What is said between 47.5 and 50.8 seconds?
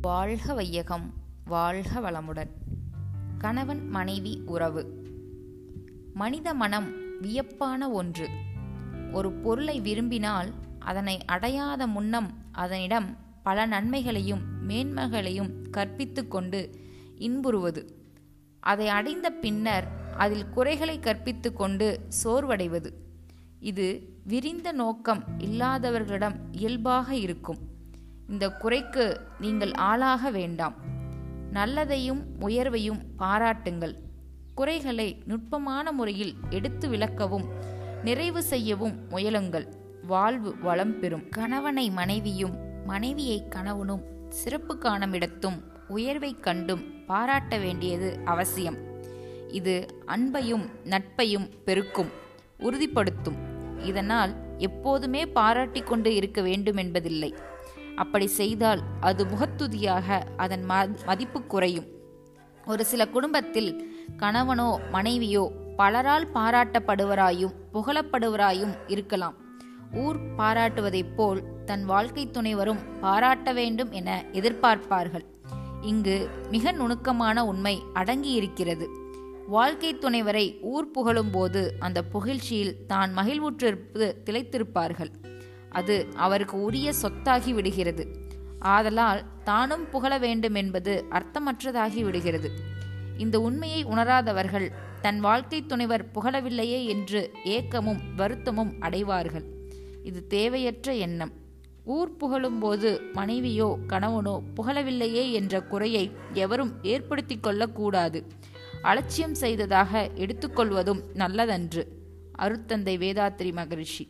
வேண்டியது அவசியம். இது அன்பையும்